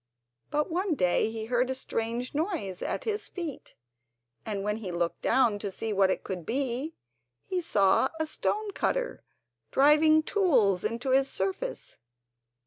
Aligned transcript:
But 0.49 0.71
one 0.71 0.95
day 0.95 1.29
he 1.29 1.45
heard 1.45 1.69
a 1.69 1.75
strange 1.75 2.33
noise 2.33 2.81
at 2.81 3.03
his 3.03 3.27
feet, 3.27 3.75
and 4.47 4.63
when 4.63 4.77
he 4.77 4.91
looked 4.91 5.21
down 5.21 5.59
to 5.59 5.69
see 5.69 5.93
what 5.93 6.09
it 6.09 6.23
could 6.23 6.43
be, 6.43 6.95
he 7.45 7.61
saw 7.61 8.09
a 8.19 8.25
stone 8.25 8.71
cutter 8.71 9.23
driving 9.69 10.23
tools 10.23 10.83
into 10.83 11.11
his 11.11 11.29
surface. 11.29 11.99